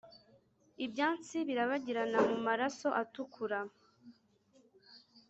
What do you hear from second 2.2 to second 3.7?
mu maraso atukura;